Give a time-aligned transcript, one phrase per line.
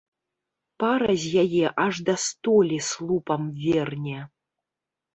[0.83, 4.19] Пара з яе аж да столі слупам верне.